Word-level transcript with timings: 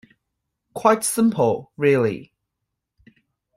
Quite 0.73 1.03
simple, 1.03 1.71
really. 1.77 2.33